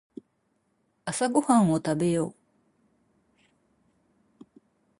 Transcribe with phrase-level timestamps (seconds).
[1.05, 2.35] 朝ごはんを食べよう。